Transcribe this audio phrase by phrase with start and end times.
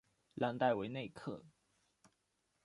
[0.33, 1.45] 朗代韦内克。